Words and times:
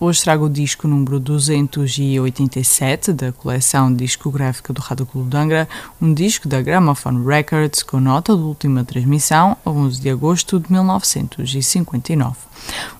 hoje 0.00 0.22
trago 0.22 0.46
o 0.46 0.50
disco 0.50 0.86
número 0.86 1.18
287 1.18 3.12
da 3.12 3.32
coleção 3.32 3.92
discográfica 3.92 4.72
do 4.72 4.80
Rádio 4.80 5.06
Clube 5.06 5.30
de 5.30 5.36
Angra, 5.36 5.68
um 6.00 6.14
disco 6.14 6.46
da 6.46 6.62
Gramophone 6.62 7.24
Records 7.26 7.82
com 7.82 7.98
nota 7.98 8.36
de 8.36 8.42
última 8.42 8.84
transmissão 8.84 9.56
a 9.64 9.70
11 9.70 10.00
de 10.00 10.10
agosto 10.10 10.60
de 10.60 10.70
1959. 10.70 12.36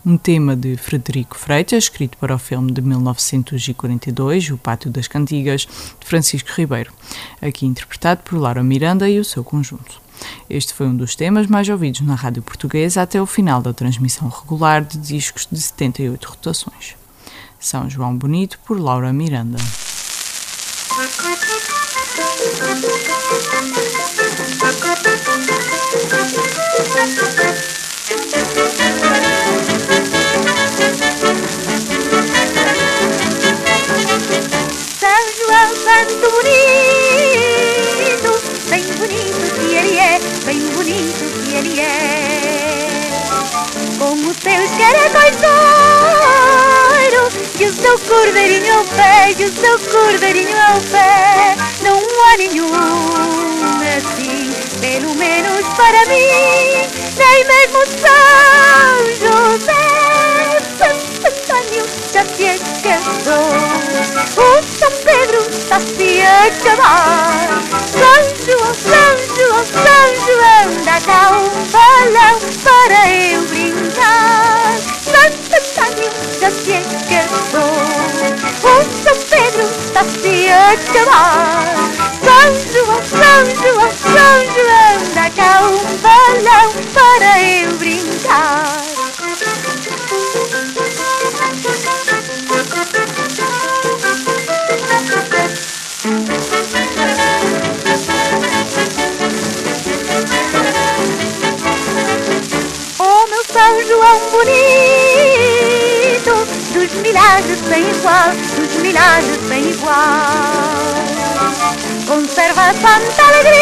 Um 0.04 0.16
tema 0.16 0.56
de 0.56 0.76
Frederico 0.76 1.38
Freitas, 1.38 1.84
escrito 1.84 2.16
para 2.18 2.34
o 2.34 2.38
filme 2.38 2.72
de 2.72 2.80
1942, 2.82 4.50
O 4.50 4.56
Pátio 4.56 4.90
das 4.90 5.06
Cantigas, 5.06 5.68
de 6.00 6.06
Francisco 6.06 6.50
Ribeiro, 6.56 6.92
aqui 7.40 7.66
interpretado 7.66 8.22
por 8.24 8.38
Laura 8.38 8.62
Miranda 8.62 9.08
e 9.08 9.20
o 9.20 9.24
seu 9.24 9.44
conjunto. 9.44 10.07
Este 10.50 10.72
foi 10.72 10.86
um 10.86 10.96
dos 10.96 11.14
temas 11.14 11.46
mais 11.46 11.68
ouvidos 11.68 12.00
na 12.00 12.14
rádio 12.14 12.42
portuguesa 12.42 13.02
até 13.02 13.20
o 13.20 13.26
final 13.26 13.60
da 13.60 13.74
transmissão 13.74 14.28
regular 14.28 14.82
de 14.82 14.96
discos 14.96 15.46
de 15.50 15.60
78 15.60 16.24
rotações. 16.24 16.96
São 17.60 17.90
João 17.90 18.16
Bonito 18.16 18.58
por 18.64 18.80
Laura 18.80 19.12
Miranda. 19.12 19.58
São 34.98 35.22
João 35.36 35.76
Santo 35.76 36.14
Bonito, 36.20 36.97
ele 41.58 41.80
é. 41.80 43.10
Com 43.98 44.12
os 44.14 44.36
seus 44.36 44.70
caracóis 44.78 45.36
de 45.36 45.46
ouro 47.06 47.28
e 47.58 47.64
o 47.64 47.72
seu 47.72 47.98
cordeirinho 47.98 48.78
ao 48.78 48.84
pé, 48.84 49.34
e 49.36 49.44
o 49.44 49.52
seu 49.52 49.78
cordeirinho 49.78 50.56
ao 50.56 50.80
pé, 50.82 51.56
não 51.82 51.96
há 51.96 52.36
nenhum 52.36 52.68
assim, 53.96 54.52
pelo 54.80 55.14
menos 55.16 55.66
para 55.74 56.06
mim, 56.06 56.86
nem 57.16 57.44
mesmo 57.44 57.84
São 57.98 59.04
José, 59.18 59.72
Santo 60.78 61.26
Antônio 61.26 61.84
já 62.12 62.24
se 62.24 62.44
esqueceu. 62.44 63.42
O 64.36 64.62
São 64.78 64.92
Pedro 65.02 65.40
está 65.50 65.80
se 65.80 66.22
a 66.22 67.37
Cá 71.04 71.30
um 71.30 71.48
balão 71.70 72.38
para 72.64 73.10
eu 73.10 73.42
brincar. 73.42 74.76
Santo 75.00 75.48
Antônio 75.54 76.10
já 76.40 76.50
se 76.50 76.72
esqueceu. 76.72 77.28
O 78.62 78.82
São 79.02 79.16
Pedro 79.30 79.62
está 79.62 80.02
se 80.04 80.48
a 80.48 80.72
acabar. 80.72 81.76
São 82.24 82.48
João, 82.72 83.00
São 83.04 83.40
João, 83.54 83.90
São 84.02 84.38
João, 84.54 84.98
dá 85.14 85.26
cá 85.30 85.50
um 85.62 85.78
balão 85.98 86.37
João 103.98 104.20
bonito 104.30 104.46
Dos 106.72 106.92
milagres 107.02 107.58
sem 107.68 107.90
igual 107.90 108.30
Dos 108.56 108.76
milagres 108.80 109.40
sem 109.48 109.70
igual. 109.70 109.96
Conserva 112.06 112.62
a 112.62 112.74
santa 112.74 113.22
alegria 113.24 113.58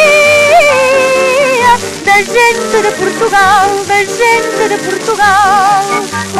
Da 2.04 2.16
gente 2.18 2.82
de 2.82 2.90
Portugal 2.98 3.70
Da 3.86 4.04
gente 4.04 4.68
de 4.68 4.76
Portugal. 4.90 5.82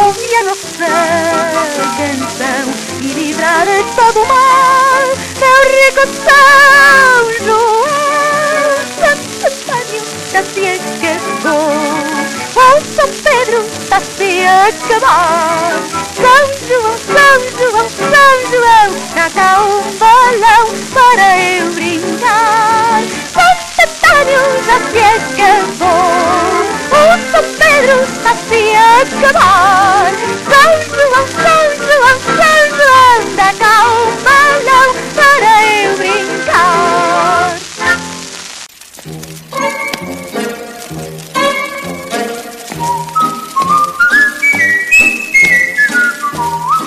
Ouve 0.05 0.35
a 0.35 0.45
nossa 0.45 0.93
canção 1.97 2.67
E 3.01 3.07
livra 3.15 3.65
de 3.65 3.79
todo 3.95 4.19
o 4.21 4.27
mal 4.29 5.05
Meu 5.41 5.59
rico 5.73 6.05
São 6.27 7.33
João. 7.47 7.87
Santo 9.01 9.47
Antônio 9.47 10.03
já 10.31 10.43
se 10.43 10.61
esqueceu 10.61 11.27
o 13.97 13.99
São 13.99 14.11
Pedro 14.17 14.37
está-se 14.37 14.45
a 14.45 14.67
acabar 14.67 15.73
São 16.15 16.45
João, 16.69 16.97
São 16.99 17.37
João, 17.57 17.89
São 17.89 18.35
João 18.51 18.89
cá 19.31 19.51
um 19.63 19.75
balão 19.97 20.65
para 20.93 21.29
eu 21.39 21.73
brincar. 21.73 23.03
Santo 23.33 23.77
Antônio 23.83 24.45
já 24.65 24.79
se 24.91 25.01
acabou 25.39 26.65
O 26.91 27.03
São 27.31 27.45
Pedro 27.59 27.97
está-se 28.03 28.61
a 28.75 28.79
acabar 29.01 30.13
São 30.45 30.71
João, 30.95 31.46